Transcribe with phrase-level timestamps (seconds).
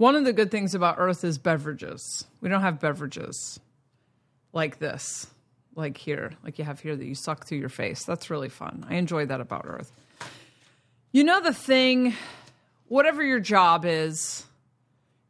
[0.00, 2.24] One of the good things about Earth is beverages.
[2.40, 3.60] We don't have beverages
[4.54, 5.26] like this,
[5.74, 8.02] like here, like you have here that you suck through your face.
[8.04, 8.86] That's really fun.
[8.88, 9.92] I enjoy that about Earth.
[11.12, 12.14] You know, the thing,
[12.88, 14.46] whatever your job is,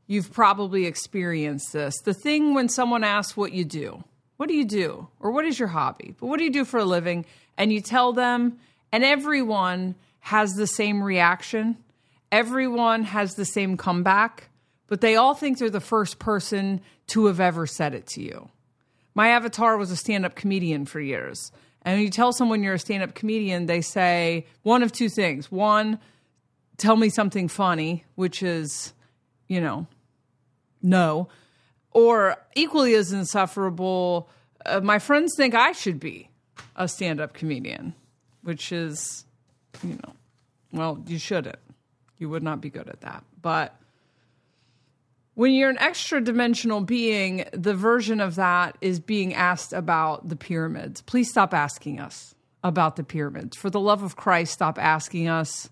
[0.06, 2.00] you've probably experienced this.
[2.04, 4.04] The thing when someone asks what you do,
[4.36, 5.08] what do you do?
[5.18, 6.14] Or what is your hobby?
[6.20, 7.26] But what do you do for a living?
[7.58, 8.60] And you tell them,
[8.92, 11.76] and everyone has the same reaction.
[12.30, 14.46] Everyone has the same comeback
[14.90, 18.50] but they all think they're the first person to have ever said it to you.
[19.14, 21.52] My avatar was a stand up comedian for years.
[21.82, 25.08] And when you tell someone you're a stand up comedian, they say one of two
[25.08, 25.50] things.
[25.50, 26.00] One,
[26.76, 28.92] tell me something funny, which is,
[29.46, 29.86] you know,
[30.82, 31.28] no.
[31.92, 34.28] Or equally as insufferable,
[34.66, 36.30] uh, my friends think I should be
[36.74, 37.94] a stand up comedian,
[38.42, 39.24] which is,
[39.84, 40.14] you know,
[40.72, 41.60] well, you shouldn't.
[42.18, 43.22] You would not be good at that.
[43.40, 43.79] But
[45.40, 50.36] when you're an extra dimensional being, the version of that is being asked about the
[50.36, 51.00] pyramids.
[51.00, 53.56] Please stop asking us about the pyramids.
[53.56, 55.70] For the love of Christ, stop asking us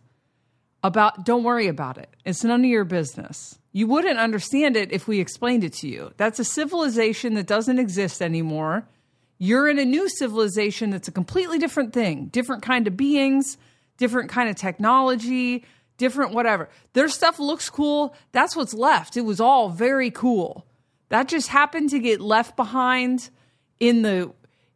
[0.83, 2.09] about, don't worry about it.
[2.25, 3.59] It's none of your business.
[3.73, 6.15] You wouldn't understand it if we explained it to you.
[6.17, 8.89] That's a civilization that doesn't exist anymore.
[9.37, 13.59] You're in a new civilization that's a completely different thing, different kind of beings,
[13.99, 15.67] different kind of technology,
[15.99, 16.71] different whatever.
[16.95, 18.15] Their stuff looks cool.
[18.33, 19.17] That's what's left.
[19.17, 20.67] It was all very cool.
[21.11, 23.31] That just happened to get left behind
[23.79, 24.33] in the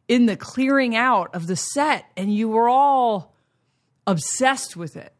[0.07, 3.33] in the clearing out of the set and you were all
[4.05, 5.13] obsessed with it.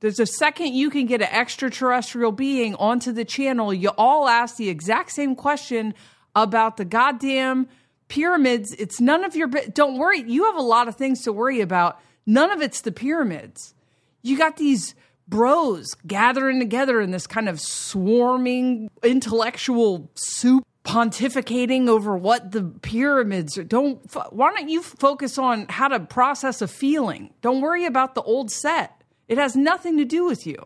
[0.00, 4.56] There's a second you can get an extraterrestrial being onto the channel, you all ask
[4.56, 5.94] the exact same question
[6.34, 7.68] about the goddamn
[8.08, 8.72] pyramids.
[8.72, 12.00] It's none of your don't worry, you have a lot of things to worry about.
[12.26, 13.74] None of it's the pyramids.
[14.22, 14.94] You got these
[15.28, 23.56] bros gathering together in this kind of swarming intellectual soup pontificating over what the pyramids
[23.56, 23.64] are.
[23.64, 24.00] don't
[24.32, 27.32] why don't you focus on how to process a feeling?
[27.40, 29.02] Don't worry about the old set.
[29.26, 30.56] It has nothing to do with you.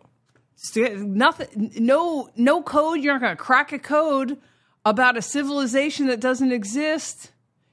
[0.76, 3.00] Nothing no no code.
[3.00, 4.38] You're not going to crack a code
[4.84, 7.30] about a civilization that doesn't exist.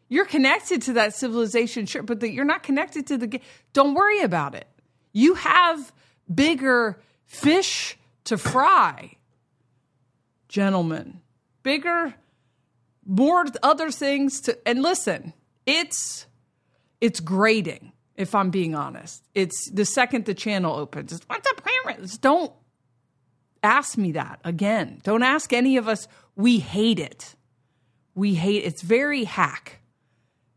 [0.08, 3.42] You're connected to that civilization sure but the, you're not connected to the
[3.74, 4.68] don't worry about it.
[5.14, 5.92] You have
[6.34, 9.18] bigger fish to fry,
[10.48, 11.22] gentlemen.
[11.64, 12.14] Bigger,
[13.06, 14.58] more other things to.
[14.68, 15.34] And listen,
[15.66, 16.28] it's
[17.02, 17.92] it's grating.
[18.16, 21.12] If I'm being honest, it's the second the channel opens.
[21.12, 22.18] It's, What's up, parents?
[22.18, 22.54] Don't
[23.62, 25.02] ask me that again.
[25.04, 26.08] Don't ask any of us.
[26.36, 27.36] We hate it.
[28.14, 29.82] We hate it's very hack.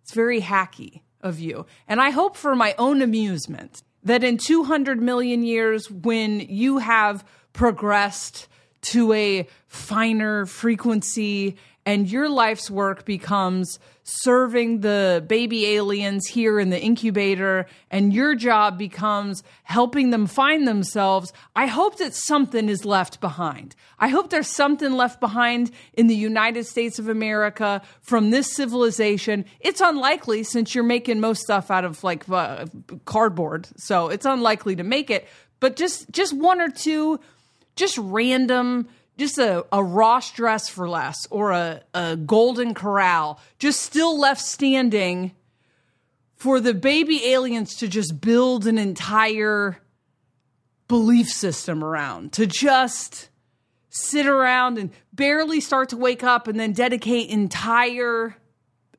[0.02, 1.66] It's very hacky of you.
[1.88, 7.24] And I hope for my own amusement that in 200 million years, when you have
[7.52, 8.48] progressed
[8.80, 11.56] to a finer frequency
[11.88, 18.34] and your life's work becomes serving the baby aliens here in the incubator and your
[18.34, 23.74] job becomes helping them find themselves, I hope that something is left behind.
[23.98, 29.46] I hope there's something left behind in the United States of America from this civilization.
[29.60, 32.66] It's unlikely since you're making most stuff out of like uh,
[33.06, 35.26] cardboard, so it's unlikely to make it,
[35.58, 37.18] but just just one or two
[37.76, 38.88] just random
[39.18, 44.40] just a, a Ross dress for less or a, a golden corral just still left
[44.40, 45.32] standing
[46.36, 49.78] for the baby aliens to just build an entire
[50.86, 53.28] belief system around, to just
[53.90, 58.36] sit around and barely start to wake up and then dedicate entire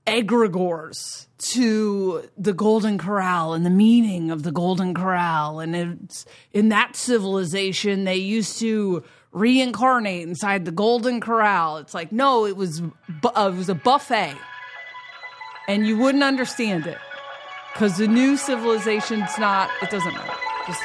[0.05, 5.59] egregores to the Golden Corral and the meaning of the Golden Corral.
[5.59, 11.77] And it's in that civilization, they used to reincarnate inside the Golden Corral.
[11.77, 14.35] It's like, no, it was, uh, it was a buffet.
[15.67, 16.97] And you wouldn't understand it
[17.73, 20.33] because the new civilization's not, it doesn't matter.
[20.67, 20.81] Just.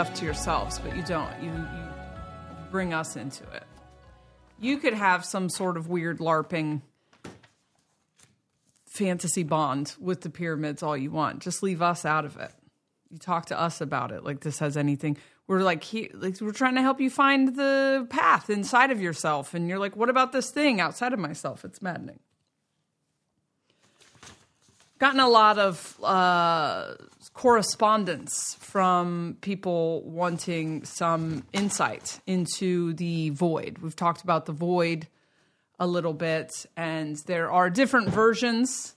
[0.00, 1.30] Stuff to yourselves, but you don't.
[1.42, 1.84] You, you
[2.70, 3.64] bring us into it.
[4.58, 6.80] You could have some sort of weird LARPing
[8.86, 11.40] fantasy bond with the pyramids all you want.
[11.40, 12.50] Just leave us out of it.
[13.10, 15.18] You talk to us about it like this has anything.
[15.46, 19.52] We're like, he, like we're trying to help you find the path inside of yourself,
[19.52, 21.62] and you're like, what about this thing outside of myself?
[21.62, 22.20] It's maddening.
[25.00, 26.92] Gotten a lot of uh,
[27.32, 33.78] correspondence from people wanting some insight into the void.
[33.78, 35.08] We've talked about the void
[35.78, 38.94] a little bit, and there are different versions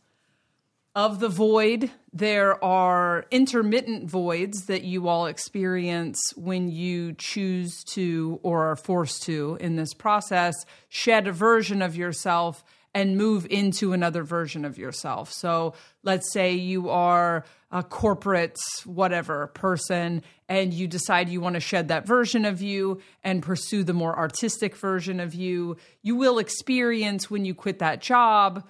[0.93, 1.89] of the void.
[2.11, 9.23] There are intermittent voids that you all experience when you choose to or are forced
[9.23, 10.53] to in this process
[10.89, 12.61] shed a version of yourself
[12.93, 15.31] and move into another version of yourself.
[15.31, 15.73] So
[16.03, 21.87] let's say you are a corporate whatever person and you decide you want to shed
[21.87, 27.31] that version of you and pursue the more artistic version of you, you will experience
[27.31, 28.63] when you quit that job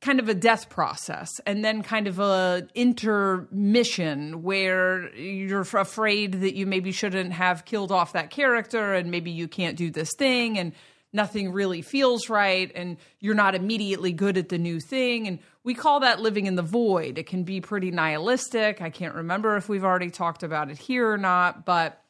[0.00, 6.54] kind of a death process and then kind of a intermission where you're afraid that
[6.54, 10.58] you maybe shouldn't have killed off that character and maybe you can't do this thing
[10.58, 10.72] and
[11.16, 15.26] nothing really feels right and you're not immediately good at the new thing.
[15.26, 17.18] And we call that living in the void.
[17.18, 18.80] It can be pretty nihilistic.
[18.80, 22.02] I can't remember if we've already talked about it here or not but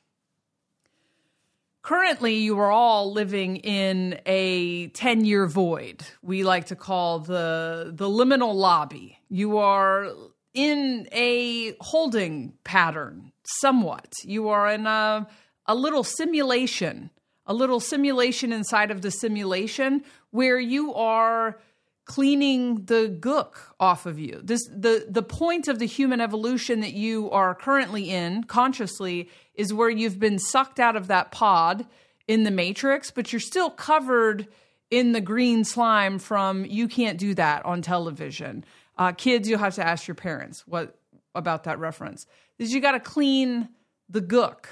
[1.87, 6.05] currently you are all living in a 10 year void.
[6.21, 9.19] We like to call the the liminal lobby.
[9.29, 10.11] You are
[10.53, 14.15] in a holding pattern somewhat.
[14.25, 15.29] You are in a
[15.67, 17.11] a little simulation
[17.47, 21.59] a little simulation inside of the simulation where you are
[22.07, 24.41] cleaning the gook off of you.
[24.43, 29.75] This the the point of the human evolution that you are currently in consciously is
[29.75, 31.87] where you've been sucked out of that pod
[32.29, 34.47] in the matrix, but you're still covered
[34.91, 38.65] in the green slime from you can't do that on television.
[38.97, 40.97] Uh, kids, you'll have to ask your parents what
[41.35, 42.25] about that reference.
[42.59, 43.69] Is you got to clean
[44.09, 44.67] the gook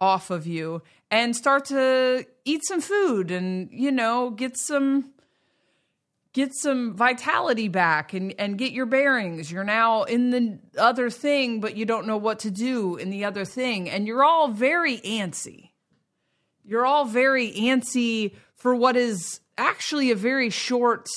[0.00, 5.12] off of you and start to eat some food and you know get some
[6.32, 9.50] get some vitality back and and get your bearings.
[9.50, 13.24] You're now in the other thing but you don't know what to do in the
[13.24, 13.90] other thing.
[13.90, 15.70] And you're all very antsy.
[16.64, 21.08] You're all very antsy for what is actually a very short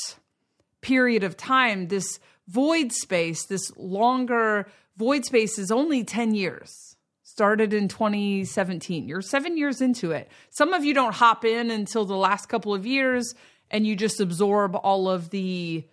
[0.81, 1.87] period of time.
[1.87, 4.67] This void space this longer
[4.97, 6.92] void space is only 10 years
[7.33, 9.07] started in 2017.
[9.07, 10.29] You're seven years into it.
[10.51, 13.33] Some of you don't hop in until the last couple of years
[13.71, 15.83] and you just absorb all of the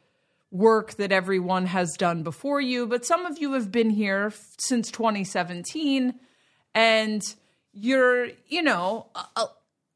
[0.51, 2.87] work that everyone has done before you.
[2.87, 6.13] But some of you have been here since 2017
[6.75, 7.23] and
[7.73, 9.47] you're, you know, a,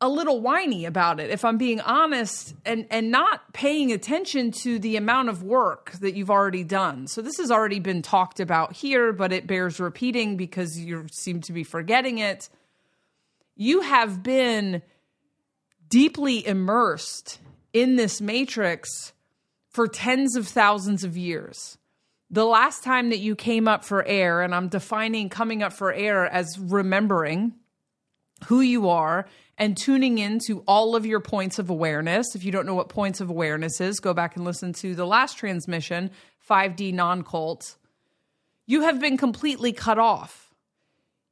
[0.04, 4.78] a little whiny about it if i'm being honest and and not paying attention to
[4.78, 7.06] the amount of work that you've already done.
[7.06, 11.40] So this has already been talked about here but it bears repeating because you seem
[11.42, 12.50] to be forgetting it.
[13.56, 14.82] You have been
[15.88, 17.38] deeply immersed
[17.73, 19.14] in this matrix
[19.70, 21.78] for tens of thousands of years.
[22.30, 25.94] The last time that you came up for air and i'm defining coming up for
[25.94, 27.54] air as remembering
[28.49, 32.34] who you are and tuning into all of your points of awareness.
[32.34, 35.06] If you don't know what points of awareness is, go back and listen to the
[35.06, 36.11] last transmission,
[36.49, 37.76] 5D non cult.
[38.66, 40.52] You have been completely cut off.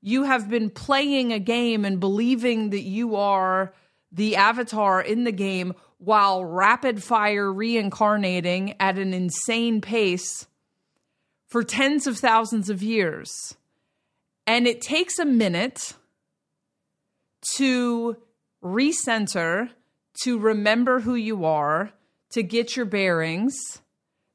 [0.01, 3.73] You have been playing a game and believing that you are
[4.11, 10.47] the avatar in the game while rapid fire reincarnating at an insane pace
[11.47, 13.57] for tens of thousands of years.
[14.47, 15.95] And it takes a minute
[17.57, 18.17] to
[18.63, 19.71] recenter,
[20.23, 21.93] to remember who you are,
[22.31, 23.55] to get your bearings,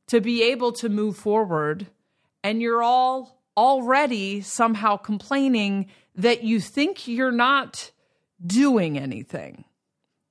[0.08, 1.88] to be able to move forward.
[2.44, 7.92] And you're all already somehow complaining that you think you're not
[8.46, 9.64] doing anything.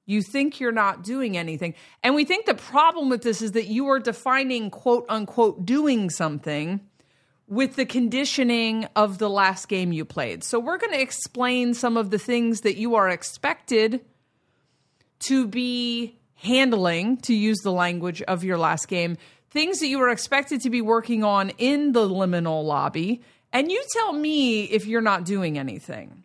[0.06, 1.74] You think you're not doing anything.
[2.02, 6.10] And we think the problem with this is that you are defining quote unquote doing
[6.10, 6.80] something
[7.48, 10.42] with the conditioning of the last game you played.
[10.42, 14.04] So we're going to explain some of the things that you are expected
[15.20, 19.16] to be handling, to use the language of your last game,
[19.50, 23.22] things that you are expected to be working on in the liminal lobby.
[23.52, 26.24] And you tell me if you're not doing anything.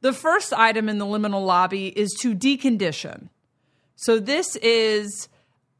[0.00, 3.28] The first item in the liminal lobby is to decondition.
[3.96, 5.28] So this is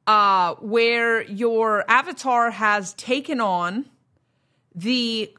[0.06, 3.86] uh, where your avatar has taken on
[4.74, 5.34] the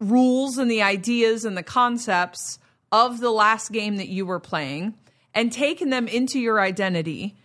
[0.00, 2.58] rules and the ideas and the concepts
[2.92, 4.94] of the last game that you were playing
[5.34, 7.36] and taken them into your identity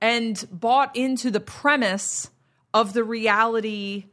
[0.00, 2.30] and bought into the premise
[2.74, 4.06] of the reality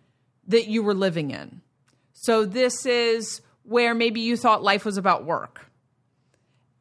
[0.47, 1.61] that you were living in.
[2.13, 5.65] So, this is where maybe you thought life was about work.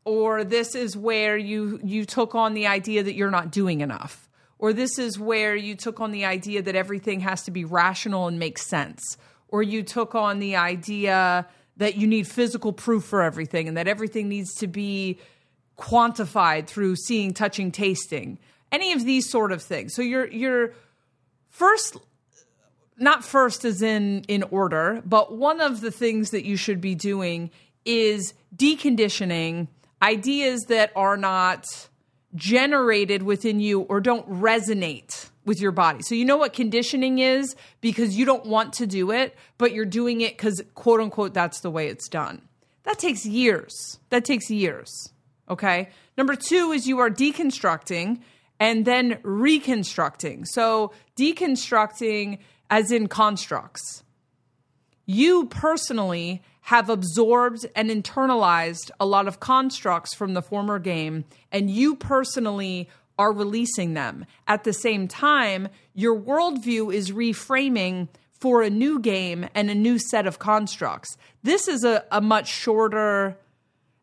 [0.05, 4.29] Or this is where you, you took on the idea that you're not doing enough.
[4.59, 8.27] Or this is where you took on the idea that everything has to be rational
[8.27, 9.19] and make sense.
[9.49, 13.89] Or you took on the idea that you need physical proof for everything and that
[13.89, 15.19] everything needs to be
[15.79, 18.39] quantified through seeing, touching, tasting.
[18.71, 19.95] Any of these sort of things.
[19.95, 20.75] So you're you're
[21.51, 21.97] first
[22.99, 26.95] not first as in in order, but one of the things that you should be
[26.95, 27.51] doing
[27.85, 29.69] is deconditioning
[30.03, 31.65] ideas that are not
[32.35, 36.03] generated within you or don't resonate with your body.
[36.03, 39.85] So you know what conditioning is because you don't want to do it, but you're
[39.85, 42.43] doing it cuz quote unquote that's the way it's done.
[42.85, 43.99] That takes years.
[44.11, 45.13] That takes years.
[45.51, 45.89] Okay?
[46.17, 48.21] Number 2 is you are deconstructing
[48.61, 50.45] and then reconstructing.
[50.45, 52.39] So deconstructing
[52.71, 54.05] as in constructs.
[55.07, 61.71] You personally have absorbed and internalized a lot of constructs from the former game, and
[61.71, 64.25] you personally are releasing them.
[64.47, 69.99] At the same time, your worldview is reframing for a new game and a new
[69.99, 71.17] set of constructs.
[71.43, 73.37] This is a, a much shorter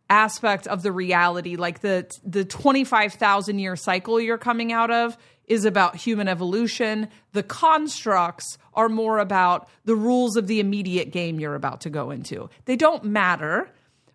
[0.10, 5.18] aspect of the reality like the the 25,000 year cycle you're coming out of
[5.48, 7.08] is about human evolution.
[7.34, 12.12] The constructs are more about the rules of the immediate game you're about to go
[12.12, 12.50] into.
[12.66, 13.70] They don't matter,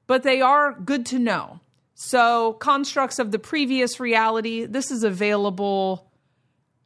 [0.07, 1.61] but they are good to know.
[2.02, 6.11] So, constructs of the previous reality, this is available.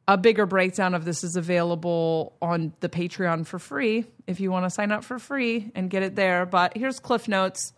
[0.08, 4.66] A bigger breakdown of this is available on the Patreon for free if you want
[4.66, 6.46] to sign up for free and get it there.
[6.46, 7.72] But here's Cliff Notes.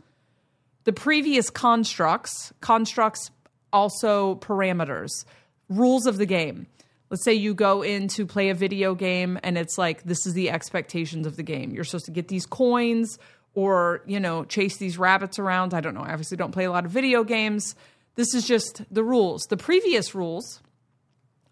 [0.84, 3.30] The previous constructs, constructs
[3.70, 5.26] also parameters
[5.68, 6.66] rules of the game.
[7.10, 10.32] Let's say you go in to play a video game and it's like this is
[10.32, 11.70] the expectations of the game.
[11.70, 13.18] You're supposed to get these coins
[13.56, 15.74] or, you know, chase these rabbits around.
[15.74, 16.02] I don't know.
[16.02, 17.74] I obviously don't play a lot of video games.
[18.14, 19.46] This is just the rules.
[19.48, 20.60] The previous rules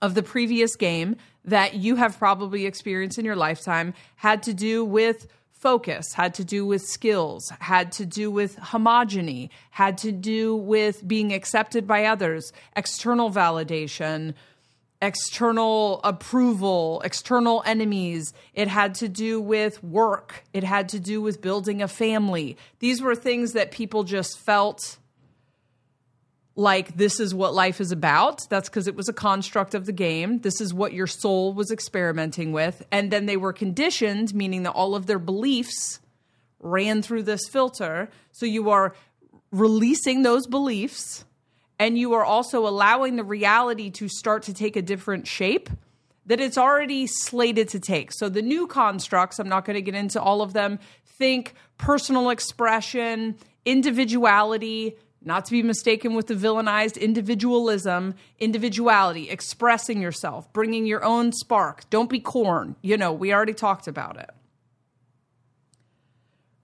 [0.01, 4.85] of the previous game that you have probably experienced in your lifetime had to do
[4.85, 10.55] with focus, had to do with skills, had to do with homogeny, had to do
[10.55, 14.35] with being accepted by others, external validation,
[15.05, 18.33] external approval, external enemies.
[18.55, 20.45] It had to do with work.
[20.53, 22.57] It had to do with building a family.
[22.79, 24.99] These were things that people just felt
[26.57, 28.49] like this is what life is about.
[28.49, 30.39] That's because it was a construct of the game.
[30.39, 32.87] This is what your soul was experimenting with.
[32.91, 36.01] And then they were conditioned, meaning that all of their beliefs
[36.61, 38.09] ran through this filter.
[38.33, 38.95] So you are
[39.51, 41.25] releasing those beliefs
[41.79, 45.71] and you are also allowing the reality to start to take a different shape
[46.27, 48.13] that it's already slated to take.
[48.13, 52.31] So the new constructs, I'm not going to get into all of them, think personal
[52.31, 61.05] expression, individuality, not to be mistaken with the villainized individualism, individuality, expressing yourself, bringing your
[61.05, 61.89] own spark.
[61.91, 62.77] Don't be corn.
[62.83, 64.31] You know, we already talked about it.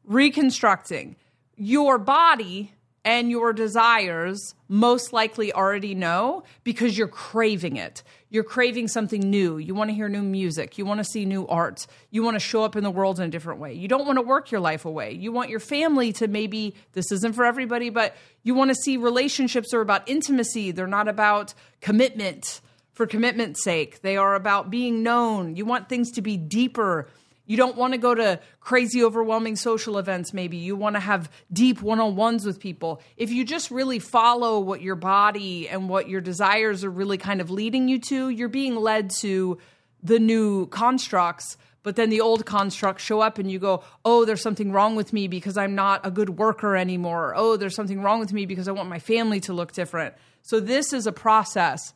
[0.05, 1.17] Reconstructing
[1.57, 2.73] your body
[3.05, 8.03] and your desires most likely already know because you're craving it.
[8.29, 9.59] You're craving something new.
[9.59, 10.77] You want to hear new music.
[10.79, 11.87] You want to see new art.
[12.11, 13.73] You want to show up in the world in a different way.
[13.73, 15.13] You don't want to work your life away.
[15.13, 18.97] You want your family to maybe, this isn't for everybody, but you want to see
[18.97, 20.71] relationships are about intimacy.
[20.71, 22.61] They're not about commitment
[22.93, 24.03] for commitment's sake.
[24.03, 25.57] They are about being known.
[25.57, 27.09] You want things to be deeper
[27.51, 30.57] you don't want to go to crazy, overwhelming social events, maybe.
[30.57, 33.03] You want to have deep one on ones with people.
[33.17, 37.41] If you just really follow what your body and what your desires are really kind
[37.41, 39.59] of leading you to, you're being led to
[40.01, 41.57] the new constructs.
[41.83, 45.13] But then the old constructs show up and you go, oh, there's something wrong with
[45.13, 47.35] me because I'm not a good worker anymore.
[47.35, 50.15] Oh, there's something wrong with me because I want my family to look different.
[50.43, 51.95] So this is a process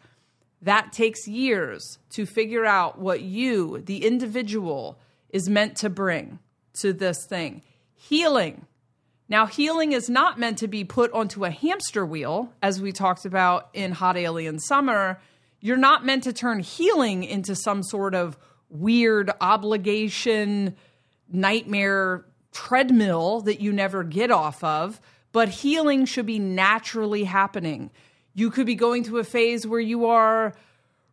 [0.63, 4.99] that takes years to figure out what you, the individual,
[5.35, 6.39] is meant to bring
[6.75, 7.61] to this thing
[7.97, 8.67] healing.
[9.29, 13.25] Now, healing is not meant to be put onto a hamster wheel, as we talked
[13.25, 15.21] about in Hot Alien Summer.
[15.61, 18.39] You're not meant to turn healing into some sort of
[18.69, 20.77] weird obligation,
[21.29, 25.01] nightmare treadmill that you never get off of,
[25.33, 27.91] but healing should be naturally happening.
[28.35, 30.55] You could be going through a phase where you are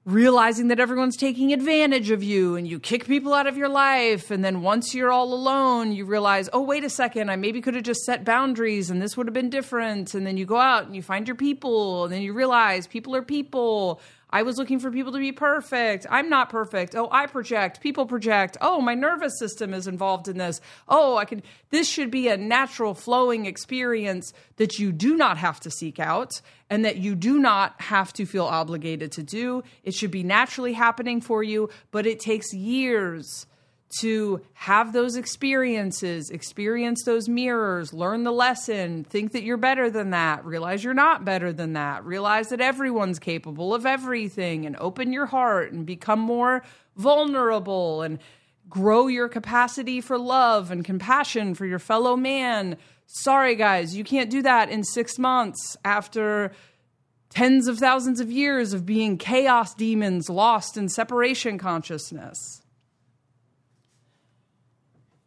[0.05, 4.31] realizing that everyone's taking advantage of you and you kick people out of your life.
[4.31, 7.75] And then once you're all alone, you realize, oh, wait a second, I maybe could
[7.75, 10.15] have just set boundaries and this would have been different.
[10.15, 12.05] And then you go out and you find your people.
[12.05, 14.01] And then you realize people are people.
[14.33, 16.05] I was looking for people to be perfect.
[16.09, 16.95] I'm not perfect.
[16.95, 17.81] Oh, I project.
[17.81, 18.57] People project.
[18.61, 20.61] Oh, my nervous system is involved in this.
[20.87, 21.43] Oh, I can.
[21.69, 26.41] This should be a natural flowing experience that you do not have to seek out
[26.69, 29.63] and that you do not have to feel obligated to do.
[29.83, 33.45] It should be naturally happening for you, but it takes years
[33.99, 40.11] to have those experiences, experience those mirrors, learn the lesson, think that you're better than
[40.11, 45.11] that, realize you're not better than that, realize that everyone's capable of everything, and open
[45.11, 46.63] your heart and become more
[46.95, 48.19] vulnerable and
[48.69, 52.77] grow your capacity for love and compassion for your fellow man.
[53.07, 56.53] Sorry, guys, you can't do that in six months after
[57.29, 62.60] tens of thousands of years of being chaos demons lost in separation consciousness.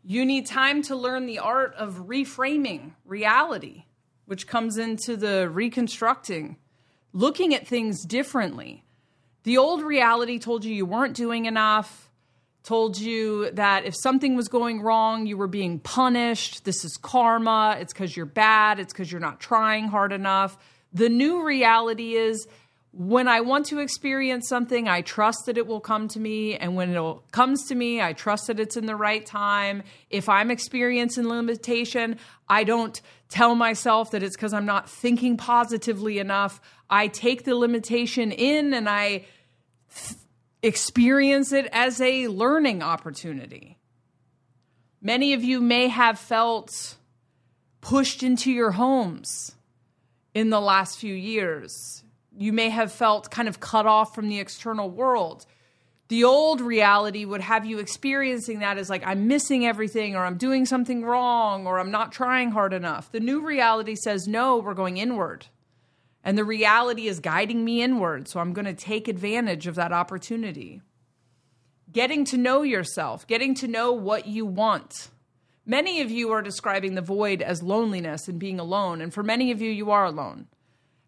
[0.06, 3.84] You need time to learn the art of reframing reality,
[4.26, 6.58] which comes into the reconstructing,
[7.14, 8.84] looking at things differently.
[9.44, 12.10] The old reality told you you weren't doing enough,
[12.64, 16.66] told you that if something was going wrong, you were being punished.
[16.66, 17.78] This is karma.
[17.80, 18.78] It's because you're bad.
[18.80, 20.58] It's because you're not trying hard enough.
[20.92, 22.46] The new reality is
[22.96, 26.56] when I want to experience something, I trust that it will come to me.
[26.56, 29.82] And when it comes to me, I trust that it's in the right time.
[30.10, 36.20] If I'm experiencing limitation, I don't tell myself that it's because I'm not thinking positively
[36.20, 36.60] enough.
[36.88, 39.24] I take the limitation in and I
[39.94, 40.18] th-
[40.62, 43.78] experience it as a learning opportunity.
[45.02, 46.96] Many of you may have felt
[47.80, 49.56] pushed into your homes
[50.32, 52.04] in the last few years
[52.36, 55.46] you may have felt kind of cut off from the external world.
[56.08, 60.36] The old reality would have you experiencing that as like, I'm missing everything, or I'm
[60.36, 63.10] doing something wrong, or I'm not trying hard enough.
[63.10, 65.46] The new reality says, no, we're going inward.
[66.22, 68.28] And the reality is guiding me inward.
[68.28, 70.82] So I'm going to take advantage of that opportunity.
[71.90, 75.10] Getting to know yourself, getting to know what you want.
[75.66, 79.00] Many of you are describing the void as loneliness and being alone.
[79.00, 80.48] And for many of you, you are alone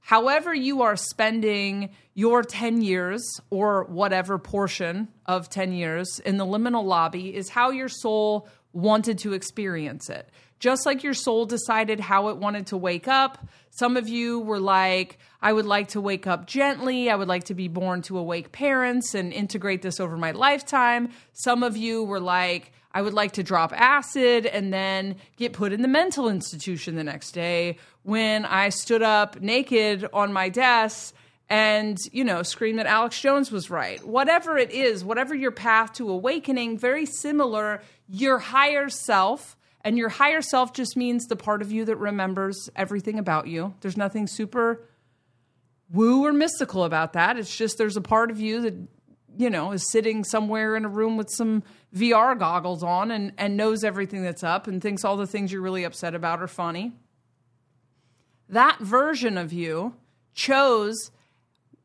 [0.07, 6.47] however you are spending your 10 years or whatever portion of 10 years in the
[6.47, 10.31] liminal lobby is how your soul wanted to experience it.
[10.61, 13.49] Just like your soul decided how it wanted to wake up.
[13.71, 17.11] Some of you were like, I would like to wake up gently.
[17.11, 21.09] I would like to be born to awake parents and integrate this over my lifetime.
[21.33, 25.74] Some of you were like, I would like to drop acid and then get put
[25.74, 31.14] in the mental institution the next day when I stood up naked on my desk
[31.50, 34.02] and, you know, screamed that Alex Jones was right.
[34.02, 39.59] Whatever it is, whatever your path to awakening, very similar, your higher self.
[39.82, 43.74] And your higher self just means the part of you that remembers everything about you.
[43.82, 44.88] There's nothing super
[45.92, 47.37] woo or mystical about that.
[47.37, 48.74] It's just there's a part of you that
[49.38, 51.62] you know, is sitting somewhere in a room with some
[51.94, 55.62] VR goggles on and, and knows everything that's up and thinks all the things you're
[55.62, 56.92] really upset about are funny.
[58.49, 59.94] That version of you
[60.35, 61.11] chose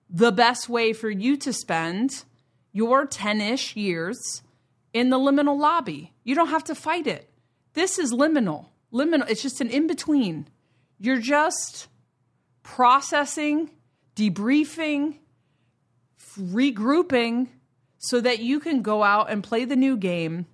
[0.09, 2.25] the best way for you to spend
[2.71, 4.43] your 10 ish years
[4.93, 6.13] in the liminal lobby.
[6.23, 7.29] You don't have to fight it.
[7.73, 8.67] This is liminal.
[8.93, 10.47] Liminal, it's just an in between.
[10.99, 11.87] You're just
[12.63, 13.71] processing,
[14.15, 15.15] debriefing,
[16.37, 17.47] regrouping
[18.01, 20.47] so that you can go out and play the new game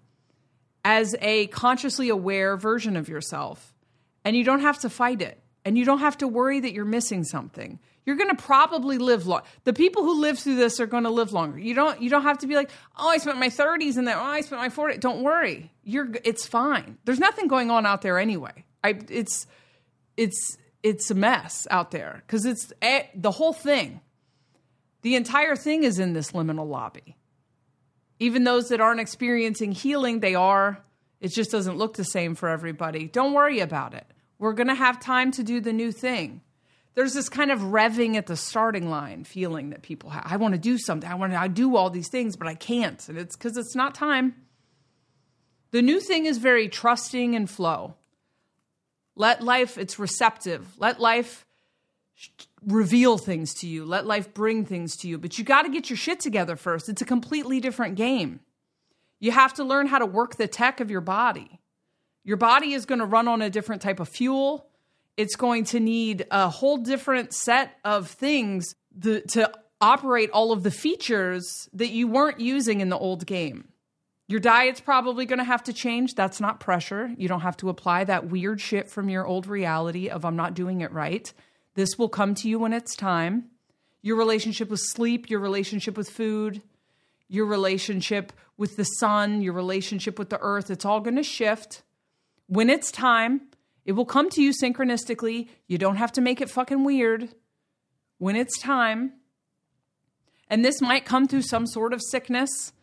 [0.83, 3.73] as a consciously aware version of yourself.
[4.25, 5.41] And you don't have to fight it.
[5.63, 7.79] And you don't have to worry that you're missing something.
[8.05, 9.41] You're going to probably live long.
[9.63, 11.59] The people who live through this are going to live longer.
[11.59, 14.15] You don't you don't have to be like, "Oh, I spent my 30s and then
[14.17, 15.73] oh, I spent my 40s." Don't worry.
[15.83, 16.97] You're it's fine.
[17.03, 18.63] There's nothing going on out there anyway.
[18.81, 19.45] I it's
[20.15, 23.99] it's it's a mess out there cuz it's eh, the whole thing
[25.01, 27.16] the entire thing is in this liminal lobby.
[28.19, 30.79] Even those that aren't experiencing healing, they are.
[31.19, 33.07] It just doesn't look the same for everybody.
[33.07, 34.05] Don't worry about it.
[34.39, 36.41] We're going to have time to do the new thing.
[36.95, 40.23] There's this kind of revving at the starting line feeling that people have.
[40.25, 41.09] I want to do something.
[41.09, 43.07] I want to I do all these things, but I can't.
[43.07, 44.33] And it's because it's not time.
[45.71, 47.93] The new thing is very trusting and flow.
[49.15, 50.67] Let life, it's receptive.
[50.79, 51.45] Let life
[52.67, 55.17] reveal things to you, let life bring things to you.
[55.17, 56.89] But you got to get your shit together first.
[56.89, 58.41] It's a completely different game.
[59.19, 61.59] You have to learn how to work the tech of your body.
[62.23, 64.67] Your body is going to run on a different type of fuel.
[65.15, 70.71] It's going to need a whole different set of things to operate all of the
[70.71, 73.69] features that you weren't using in the old game.
[74.27, 76.15] Your diet's probably going to have to change.
[76.15, 77.13] That's not pressure.
[77.17, 80.53] You don't have to apply that weird shit from your old reality of I'm not
[80.53, 81.31] doing it right.
[81.77, 83.51] This will come to you when it's time.
[84.01, 86.63] Your relationship with sleep, your relationship with food,
[87.27, 91.83] your relationship with the sun, your relationship with the earth, it's all going to shift.
[92.47, 93.41] When it's time,
[93.85, 95.49] it will come to you synchronistically.
[95.67, 97.29] You don't have to make it fucking weird.
[98.17, 99.13] When it's time,
[100.49, 102.73] and this might come through some sort of sickness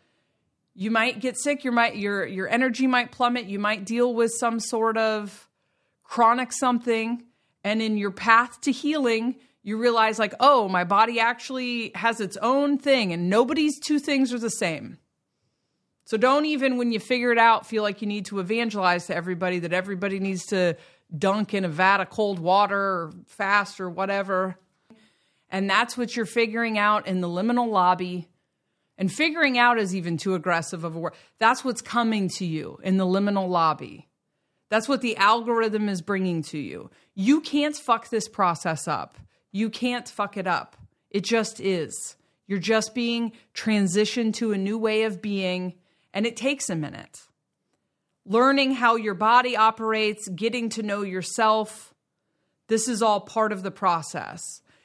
[0.77, 4.33] you might get sick, you might your your energy might plummet, you might deal with
[4.39, 5.49] some sort of
[6.05, 7.25] chronic something
[7.65, 12.37] and in your path to healing, you realize like, "Oh, my body actually has its
[12.37, 14.99] own thing and nobody's two things are the same."
[16.05, 19.17] So don't even when you figure it out feel like you need to evangelize to
[19.17, 20.77] everybody that everybody needs to
[21.17, 24.57] dunk in a vat of cold water or fast or whatever.
[25.49, 28.29] And that's what you're figuring out in the liminal lobby
[28.99, 31.15] and figuring out is even too aggressive of a word.
[31.39, 34.09] That's what's coming to you in the liminal lobby.
[34.69, 36.91] That's what the algorithm is bringing to you.
[37.15, 39.19] You can't fuck this process up.
[39.53, 40.77] You can't fuck it up.
[41.11, 42.17] It just is.
[42.47, 45.75] You're just being transitioned to a new way of being,
[46.13, 47.23] and it takes a minute.
[48.27, 51.95] Learning how your body operates, getting to know yourself,
[52.69, 54.41] this is all part of the process.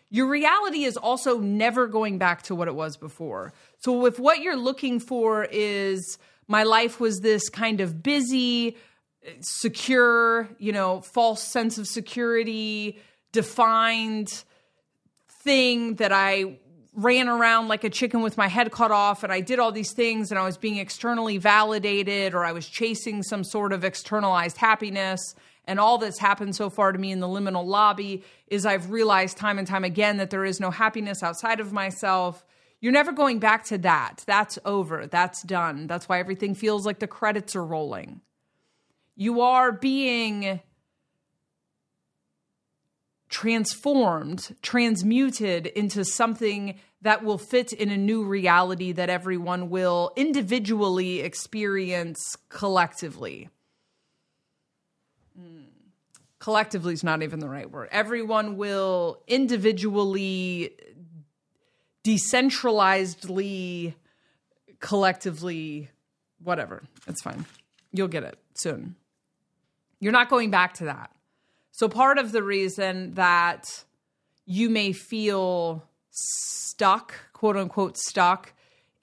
[0.10, 3.54] Your reality is also never going back to what it was before.
[3.80, 8.76] So if what you're looking for is my life was this kind of busy,
[9.42, 13.00] secure, you know, false sense of security,
[13.32, 14.44] defined
[15.44, 16.60] thing that I
[16.94, 19.94] ran around like a chicken with my head cut off and I did all these
[19.94, 24.58] things and I was being externally validated or I was chasing some sort of externalized
[24.58, 25.36] happiness.
[25.66, 29.38] And all that's happened so far to me in the liminal lobby is I've realized
[29.38, 32.44] time and time again that there is no happiness outside of myself
[32.82, 34.24] you're never going back to that.
[34.26, 35.08] That's over.
[35.08, 35.88] That's done.
[35.88, 38.22] That's why everything feels like the credits are rolling.
[39.20, 40.62] You are being
[43.28, 51.20] transformed, transmuted into something that will fit in a new reality that everyone will individually
[51.20, 53.50] experience collectively.
[55.38, 55.66] Mm.
[56.40, 57.90] Collectively is not even the right word.
[57.92, 60.78] Everyone will individually
[62.06, 63.96] decentralizedly,
[64.80, 65.90] collectively,
[66.42, 66.84] whatever.
[67.06, 67.46] It's fine.
[67.92, 68.96] You'll get it soon.
[70.00, 71.12] You're not going back to that.
[71.72, 73.84] So, part of the reason that
[74.46, 78.54] you may feel stuck, quote unquote, stuck,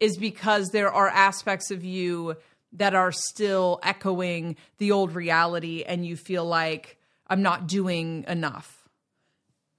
[0.01, 2.37] is because there are aspects of you
[2.73, 8.76] that are still echoing the old reality, and you feel like I'm not doing enough.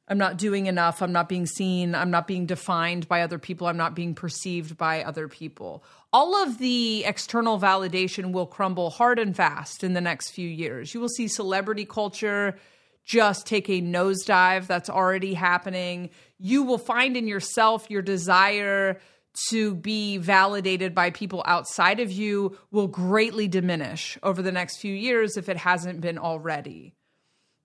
[0.08, 1.02] I'm not doing enough.
[1.02, 1.94] I'm not being seen.
[1.94, 3.68] I'm not being defined by other people.
[3.68, 5.84] I'm not being perceived by other people.
[6.14, 10.94] All of the external validation will crumble hard and fast in the next few years.
[10.94, 12.58] You will see celebrity culture
[13.04, 14.68] just take a nosedive.
[14.68, 16.10] That's already happening.
[16.40, 19.00] You will find in yourself your desire
[19.50, 24.94] to be validated by people outside of you will greatly diminish over the next few
[24.94, 26.97] years if it hasn't been already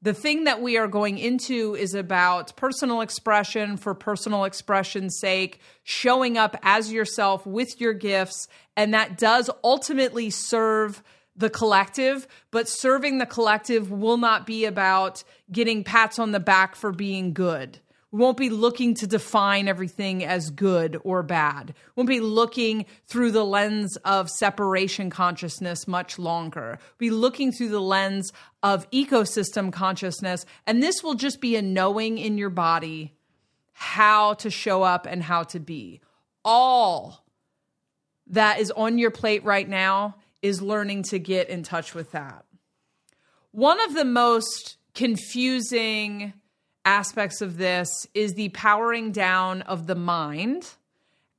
[0.03, 5.61] the thing that we are going into is about personal expression for personal expression's sake,
[5.85, 8.49] showing up as yourself with your gifts.
[8.77, 11.03] And that does ultimately serve
[11.37, 16.75] the collective, but serving the collective will not be about getting pats on the back
[16.75, 17.79] for being good.
[18.13, 21.69] We won't be looking to define everything as good or bad.
[21.69, 26.79] We won't be looking through the lens of separation consciousness much longer.
[27.01, 28.31] We'll be looking through the lens
[28.63, 30.45] of ecosystem consciousness.
[30.67, 33.15] And this will just be a knowing in your body
[33.73, 36.03] how to show up and how to be.
[36.45, 37.25] All
[38.27, 42.45] that is on your plate right now is learning to get in touch with that.
[43.53, 46.35] One of the most confusing
[46.85, 50.69] aspects of this is the powering down of the mind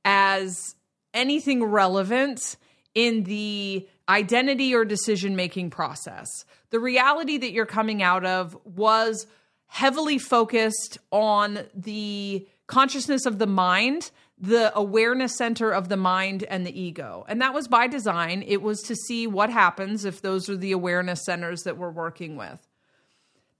[0.04, 0.74] as
[1.12, 2.56] anything relevant
[2.94, 6.28] in the identity or decision making process.
[6.70, 9.26] The reality that you're coming out of was
[9.66, 16.66] heavily focused on the consciousness of the mind, the awareness center of the mind and
[16.66, 17.24] the ego.
[17.28, 18.44] And that was by design.
[18.46, 22.36] It was to see what happens if those are the awareness centers that we're working
[22.36, 22.66] with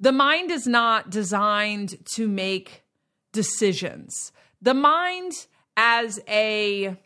[0.01, 2.83] the mind is not designed to make
[3.33, 4.33] decisions.
[4.61, 5.33] The mind,
[5.77, 6.97] as a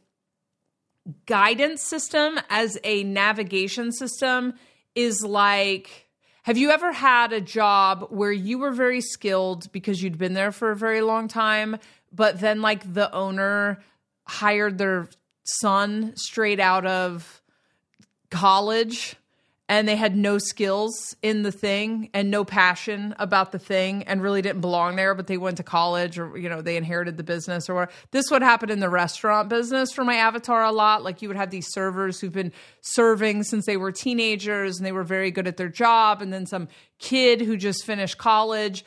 [1.27, 4.55] guidance system, as a navigation system,
[4.95, 6.09] is like
[6.49, 10.51] have you ever had a job where you were very skilled because you'd been there
[10.51, 11.77] for a very long time,
[12.11, 13.83] but then like the owner
[14.27, 15.11] hired their
[15.45, 17.43] son straight out of
[18.31, 19.17] college
[19.69, 24.23] and they had no skills in the thing and no passion about the thing and
[24.23, 27.23] really didn't belong there but they went to college or you know they inherited the
[27.23, 27.93] business or whatever.
[28.11, 31.37] this would happen in the restaurant business for my avatar a lot like you would
[31.37, 35.47] have these servers who've been serving since they were teenagers and they were very good
[35.47, 38.85] at their job and then some kid who just finished college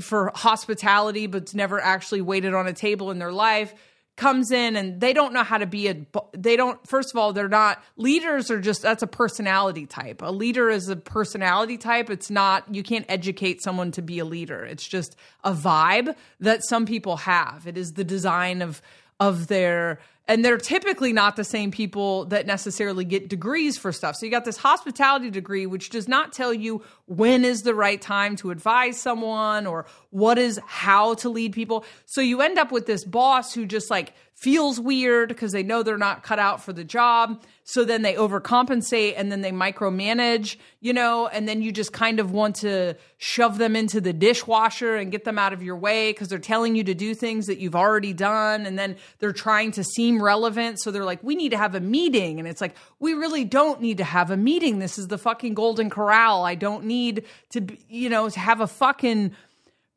[0.00, 3.74] for hospitality but's never actually waited on a table in their life
[4.22, 5.96] comes in and they don't know how to be a
[6.32, 10.22] they don't first of all they're not leaders are just that's a personality type.
[10.22, 12.08] A leader is a personality type.
[12.08, 14.64] It's not you can't educate someone to be a leader.
[14.64, 17.66] It's just a vibe that some people have.
[17.66, 18.80] It is the design of
[19.22, 24.14] of their and they're typically not the same people that necessarily get degrees for stuff.
[24.14, 28.00] So you got this hospitality degree, which does not tell you when is the right
[28.00, 31.84] time to advise someone or what is how to lead people.
[32.06, 35.84] So you end up with this boss who just like feels weird because they know
[35.84, 37.40] they're not cut out for the job.
[37.62, 42.18] So then they overcompensate and then they micromanage, you know, and then you just kind
[42.18, 46.10] of want to shove them into the dishwasher and get them out of your way
[46.10, 48.66] because they're telling you to do things that you've already done.
[48.66, 50.80] And then they're trying to seem relevant.
[50.80, 52.40] So they're like, we need to have a meeting.
[52.40, 54.80] And it's like, we really don't need to have a meeting.
[54.80, 56.42] This is the fucking Golden Corral.
[56.42, 59.36] I don't need to, you know, to have a fucking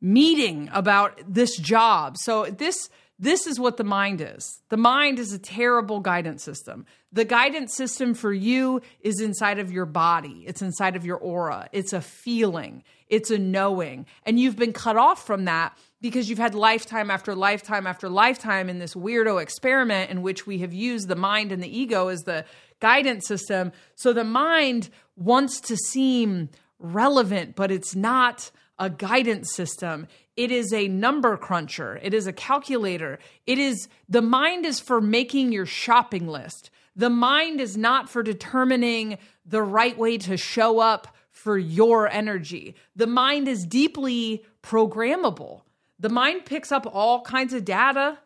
[0.01, 2.15] meeting about this job.
[2.17, 4.61] So this, this is what the mind is.
[4.69, 6.85] The mind is a terrible guidance system.
[7.13, 11.69] The guidance system for you is inside of your body, it's inside of your aura.
[11.71, 14.05] It's a feeling, it's a knowing.
[14.23, 18.69] And you've been cut off from that because you've had lifetime after lifetime after lifetime
[18.69, 22.23] in this weirdo experiment in which we have used the mind and the ego as
[22.23, 22.43] the
[22.81, 23.71] guidance system.
[23.95, 26.49] So the mind wants to seem
[26.79, 30.07] relevant, but it's not a guidance system.
[30.35, 31.99] It is a number cruncher.
[32.01, 33.19] It is a calculator.
[33.45, 36.69] It is the mind is for making your shopping list.
[36.95, 42.75] The mind is not for determining the right way to show up for your energy.
[42.95, 45.61] The mind is deeply programmable.
[45.99, 48.17] The mind picks up all kinds of data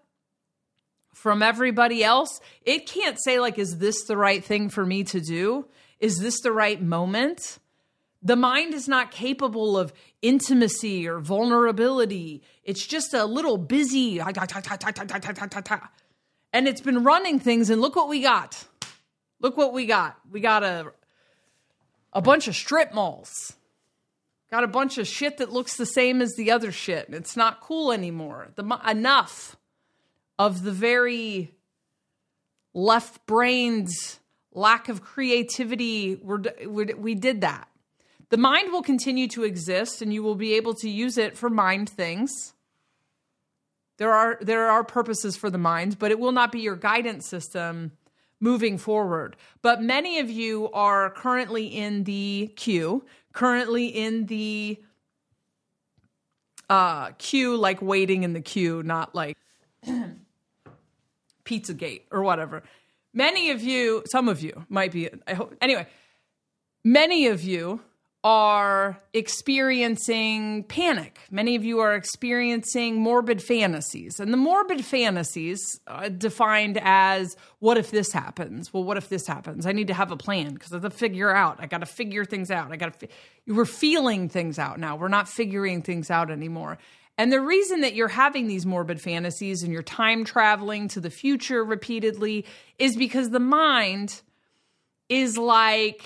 [1.14, 2.40] from everybody else.
[2.64, 5.68] It can't say, like, is this the right thing for me to do?
[6.00, 7.60] Is this the right moment?
[8.22, 12.44] The mind is not capable of intimacy or vulnerability.
[12.64, 14.20] It's just a little busy.
[16.52, 18.66] And it's been running things, and look what we got.
[19.40, 20.18] Look what we got.
[20.30, 20.92] We got a,
[22.12, 23.54] a bunch of strip malls.
[24.52, 27.62] Got a bunch of shit that looks the same as the other shit, it's not
[27.62, 28.50] cool anymore.
[28.56, 29.56] The, enough
[30.40, 31.54] of the very
[32.74, 33.90] left brained
[34.52, 36.16] lack of creativity.
[36.16, 37.69] We're, we we did that.
[38.30, 41.50] The mind will continue to exist and you will be able to use it for
[41.50, 42.54] mind things.
[43.98, 47.26] There are there are purposes for the mind, but it will not be your guidance
[47.26, 47.92] system
[48.40, 49.36] moving forward.
[49.62, 54.80] But many of you are currently in the queue, currently in the
[56.70, 59.38] uh, queue, like waiting in the queue, not like
[61.46, 62.64] Pizzagate or whatever.
[63.14, 65.88] Many of you, some of you might be, I hope, anyway,
[66.84, 67.82] many of you
[68.24, 71.20] are experiencing panic.
[71.32, 74.20] Many of you are experiencing morbid fantasies.
[74.20, 78.74] And the morbid fantasies uh, defined as what if this happens?
[78.74, 79.66] Well, what if this happens?
[79.66, 81.58] I need to have a plan because I have to figure out.
[81.60, 82.74] I got to figure things out.
[82.74, 83.14] I got to fi-
[83.48, 84.98] we're feeling things out now.
[84.98, 86.78] We're not figuring things out anymore.
[87.18, 91.10] And the reason that you're having these morbid fantasies and you're time traveling to the
[91.10, 92.46] future repeatedly
[92.78, 94.22] is because the mind
[95.10, 96.04] is like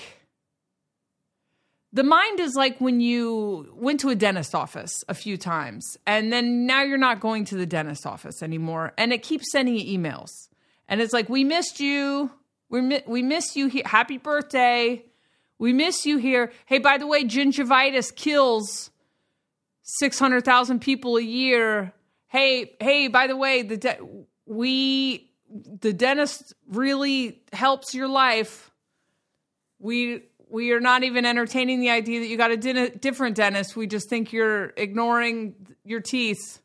[1.94, 6.34] the mind is like when you went to a dentist office a few times and
[6.34, 10.00] then now you're not going to the dentist office anymore and it keeps sending you
[10.00, 10.50] emails.
[10.90, 12.32] And it's like we missed you.
[12.70, 15.06] We mi- we miss you here happy birthday.
[15.60, 16.52] We miss you here.
[16.66, 18.90] Hey by the way gingivitis kills
[19.84, 21.94] 600,000 people a year.
[22.28, 24.00] Hey hey by the way the de-
[24.48, 25.30] we
[25.80, 28.72] the dentist really helps your life.
[29.78, 33.76] We we are not even entertaining the idea that you got a din- different dentist.
[33.76, 36.62] We just think you're ignoring your teeth.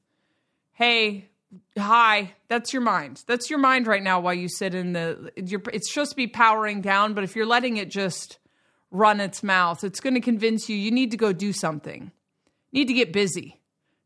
[0.72, 1.28] Hey,
[1.76, 3.22] hi, that's your mind.
[3.26, 5.32] That's your mind right now while you sit in the.
[5.36, 8.38] it's supposed to be powering down, but if you're letting it just
[8.90, 12.12] run its mouth, it's going to convince you you need to go do something.
[12.72, 13.60] Need to get busy.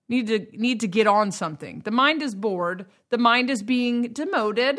[0.09, 1.81] Need to need to get on something.
[1.85, 2.87] The mind is bored.
[3.11, 4.79] The mind is being demoted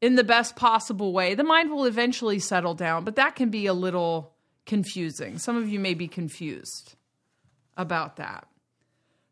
[0.00, 1.34] in the best possible way.
[1.34, 4.32] The mind will eventually settle down, but that can be a little
[4.66, 5.38] confusing.
[5.38, 6.94] Some of you may be confused
[7.76, 8.46] about that.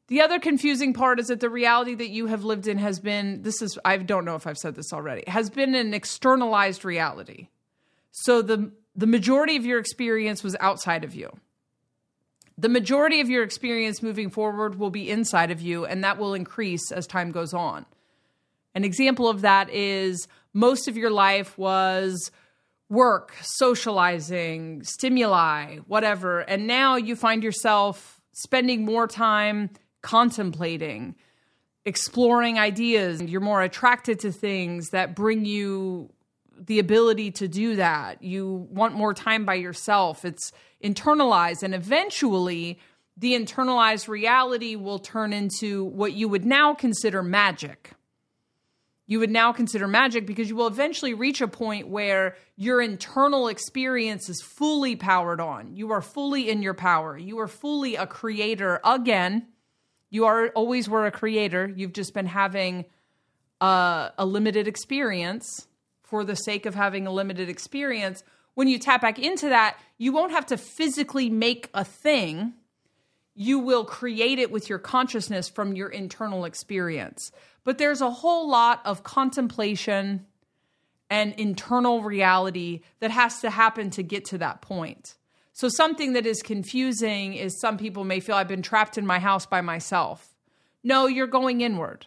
[0.09, 3.42] The other confusing part is that the reality that you have lived in has been
[3.42, 7.48] this is I don't know if I've said this already has been an externalized reality.
[8.12, 11.37] So the the majority of your experience was outside of you.
[12.57, 16.35] The majority of your experience moving forward will be inside of you and that will
[16.35, 17.85] increase as time goes on.
[18.74, 22.31] An example of that is most of your life was
[22.88, 29.69] work, socializing, stimuli, whatever, and now you find yourself spending more time
[30.01, 31.14] contemplating,
[31.85, 33.21] exploring ideas.
[33.21, 36.09] You're more attracted to things that bring you
[36.59, 38.23] the ability to do that.
[38.23, 40.25] You want more time by yourself.
[40.25, 42.79] It's internalized, and eventually,
[43.14, 47.92] the internalized reality will turn into what you would now consider magic.
[49.07, 53.49] You would now consider magic because you will eventually reach a point where your internal
[53.49, 55.77] experience is fully powered on.
[55.77, 57.16] You are fully in your power.
[57.16, 59.47] You are fully a creator again
[60.11, 61.71] you are always were a creator.
[61.75, 62.85] You've just been having
[63.61, 65.66] a, a limited experience
[66.03, 68.23] for the sake of having a limited experience.
[68.55, 72.55] When you tap back into that, you won't have to physically make a thing.
[73.35, 77.33] You will create it with your consciousness from your internal experience.
[77.66, 80.24] But there's a whole lot of contemplation
[81.11, 85.16] and internal reality that has to happen to get to that point.
[85.52, 89.18] So, something that is confusing is some people may feel I've been trapped in my
[89.18, 90.33] house by myself.
[90.85, 92.07] No, you're going inward.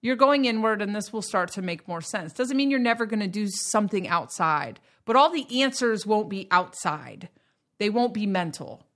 [0.00, 2.32] You're going inward, and this will start to make more sense.
[2.32, 6.48] Doesn't mean you're never going to do something outside, but all the answers won't be
[6.50, 7.28] outside,
[7.76, 8.86] they won't be mental.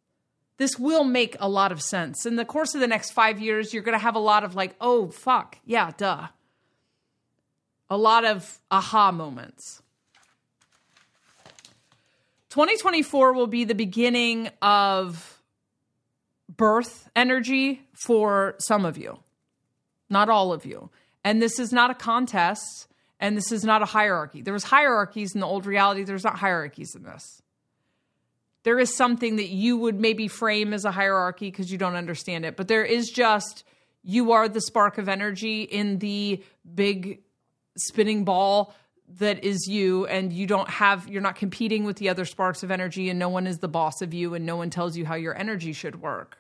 [0.59, 2.25] This will make a lot of sense.
[2.25, 4.55] In the course of the next five years, you're going to have a lot of
[4.55, 6.29] like, oh, fuck, yeah, duh.
[7.90, 9.83] A lot of aha moments.
[12.51, 15.42] 2024 will be the beginning of
[16.57, 19.19] birth energy for some of you,
[20.09, 20.88] not all of you.
[21.23, 22.88] And this is not a contest
[23.21, 24.40] and this is not a hierarchy.
[24.40, 27.42] There was hierarchies in the old reality, there's not hierarchies in this.
[28.66, 32.44] There is something that you would maybe frame as a hierarchy because you don't understand
[32.44, 33.62] it, but there is just
[34.02, 36.42] you are the spark of energy in the
[36.74, 37.20] big
[37.76, 38.74] spinning ball
[39.20, 42.72] that is you and you don't have you're not competing with the other sparks of
[42.72, 45.14] energy and no one is the boss of you and no one tells you how
[45.14, 46.37] your energy should work.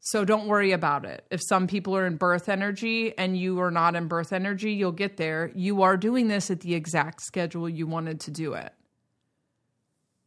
[0.00, 1.26] So don't worry about it.
[1.30, 4.90] If some people are in birth energy and you are not in birth energy you'll
[4.90, 5.52] get there.
[5.54, 8.72] You are doing this at the exact schedule you wanted to do it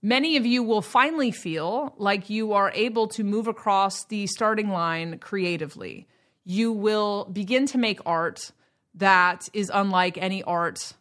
[0.01, 4.69] many of you will finally feel like you are able to move across the starting
[4.69, 6.07] line creatively
[6.49, 8.51] you will begin to make art
[8.95, 10.93] that is unlike any art.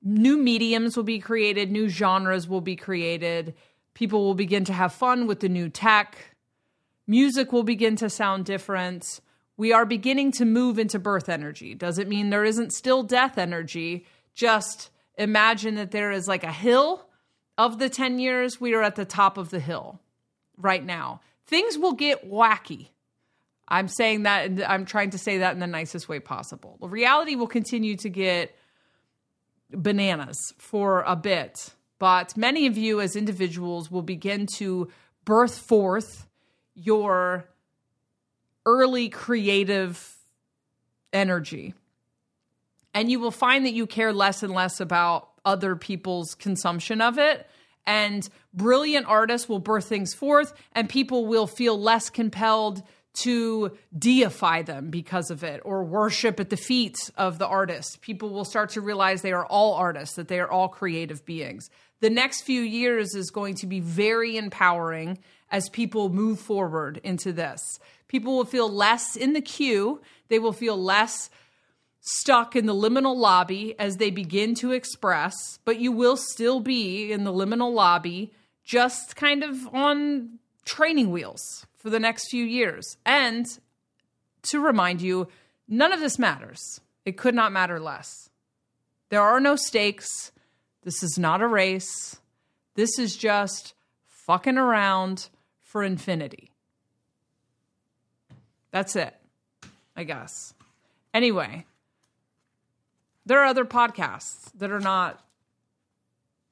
[0.00, 3.54] New mediums will be created, new genres will be created.
[3.94, 6.36] People will begin to have fun with the new tech.
[7.08, 9.20] Music will begin to sound different.
[9.56, 11.74] We are beginning to move into birth energy.
[11.74, 14.06] Does it mean there isn't still death energy?
[14.34, 17.08] Just imagine that there is like a hill
[17.58, 18.60] of the 10 years.
[18.60, 20.00] We are at the top of the hill
[20.56, 21.20] right now.
[21.46, 22.88] Things will get wacky
[23.68, 26.78] I'm saying that, and I'm trying to say that in the nicest way possible.
[26.80, 28.56] The reality will continue to get
[29.70, 34.88] bananas for a bit, but many of you as individuals will begin to
[35.24, 36.28] birth forth
[36.74, 37.48] your
[38.64, 40.16] early creative
[41.12, 41.74] energy.
[42.94, 47.18] And you will find that you care less and less about other people's consumption of
[47.18, 47.48] it.
[47.86, 52.82] And brilliant artists will birth things forth, and people will feel less compelled
[53.14, 58.02] to deify them because of it or worship at the feet of the artist.
[58.02, 61.70] People will start to realize they are all artists, that they are all creative beings.
[62.00, 65.18] The next few years is going to be very empowering
[65.50, 67.78] as people move forward into this.
[68.08, 71.30] People will feel less in the queue, they will feel less
[72.06, 77.12] stuck in the liminal lobby as they begin to express, but you will still be
[77.12, 78.32] in the liminal lobby
[78.64, 82.96] just kind of on training wheels for the next few years.
[83.04, 83.46] And
[84.42, 85.28] to remind you,
[85.68, 86.80] none of this matters.
[87.04, 88.30] It could not matter less.
[89.08, 90.30] There are no stakes.
[90.82, 92.16] This is not a race.
[92.74, 93.74] This is just
[94.06, 95.28] fucking around
[95.62, 96.52] for infinity.
[98.70, 99.14] That's it,
[99.96, 100.54] I guess.
[101.14, 101.64] Anyway,
[103.26, 105.22] there are other podcasts that are not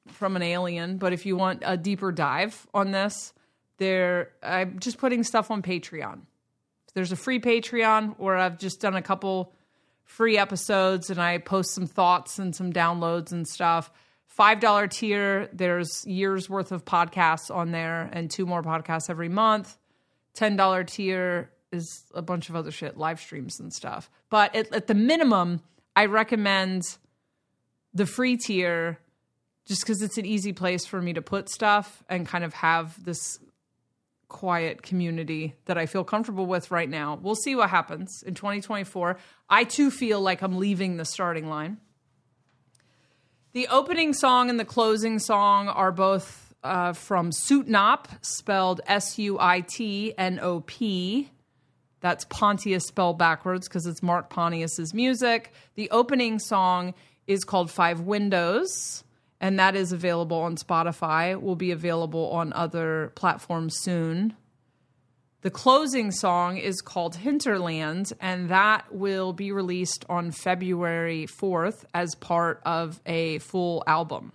[0.09, 3.33] from an alien, but if you want a deeper dive on this,
[3.79, 6.21] there i'm just putting stuff on patreon.
[6.95, 9.53] There's a free patreon where i've just done a couple
[10.05, 13.91] free episodes and i post some thoughts and some downloads and stuff.
[14.27, 19.29] Five dollar tier there's years worth of podcasts on there and two more podcasts every
[19.29, 19.77] month.
[20.35, 24.09] Ten dollar tier is a bunch of other shit, live streams and stuff.
[24.31, 25.61] But at, at the minimum,
[25.97, 26.83] I recommend
[27.93, 28.99] the free tier
[29.67, 33.03] just because it's an easy place for me to put stuff and kind of have
[33.05, 33.39] this
[34.29, 37.19] quiet community that I feel comfortable with right now.
[37.23, 39.17] We'll see what happens in 2024.
[39.49, 41.79] I too feel like I'm leaving the starting line.
[43.53, 49.39] The opening song and the closing song are both uh, from Suitnop, spelled S U
[49.39, 51.31] I T N O P.
[52.05, 55.55] That's Pontius spelled backwards because it's Mark Pontius's music.
[55.75, 56.93] The opening song
[57.27, 59.03] is called Five Windows,
[59.41, 61.41] and that is available on Spotify.
[61.41, 64.35] Will be available on other platforms soon.
[65.41, 72.15] The closing song is called Hinterland, and that will be released on February 4th as
[72.17, 74.33] part of a full album.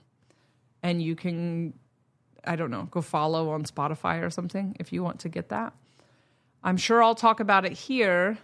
[0.81, 1.75] And you can,
[2.43, 5.73] I don't know, go follow on Spotify or something if you want to get that.
[6.63, 8.37] I'm sure I'll talk about it here.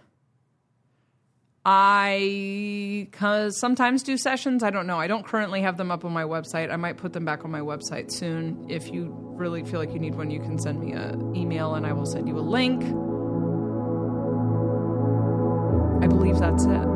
[1.68, 3.08] I
[3.50, 4.62] sometimes do sessions.
[4.62, 4.98] I don't know.
[4.98, 6.72] I don't currently have them up on my website.
[6.72, 8.66] I might put them back on my website soon.
[8.70, 11.84] If you really feel like you need one, you can send me an email and
[11.84, 12.84] I will send you a link.
[16.04, 16.86] I believe that's it.